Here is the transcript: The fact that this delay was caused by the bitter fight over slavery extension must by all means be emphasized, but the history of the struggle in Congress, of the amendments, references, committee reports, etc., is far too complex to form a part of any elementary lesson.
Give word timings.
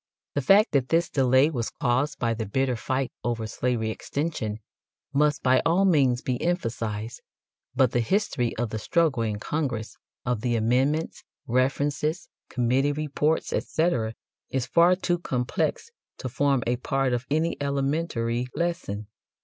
The 0.33 0.41
fact 0.41 0.71
that 0.71 0.89
this 0.89 1.11
delay 1.11 1.51
was 1.51 1.69
caused 1.79 2.17
by 2.17 2.33
the 2.33 2.47
bitter 2.47 2.75
fight 2.75 3.11
over 3.23 3.45
slavery 3.45 3.91
extension 3.91 4.57
must 5.13 5.43
by 5.43 5.61
all 5.63 5.85
means 5.85 6.23
be 6.23 6.41
emphasized, 6.41 7.21
but 7.75 7.91
the 7.91 7.99
history 7.99 8.57
of 8.57 8.71
the 8.71 8.79
struggle 8.79 9.21
in 9.21 9.37
Congress, 9.37 9.95
of 10.25 10.41
the 10.41 10.55
amendments, 10.55 11.23
references, 11.45 12.29
committee 12.49 12.93
reports, 12.93 13.53
etc., 13.53 14.15
is 14.49 14.65
far 14.65 14.95
too 14.95 15.19
complex 15.19 15.91
to 16.17 16.27
form 16.29 16.63
a 16.65 16.77
part 16.77 17.13
of 17.13 17.27
any 17.29 17.55
elementary 17.61 18.47
lesson. 18.55 19.05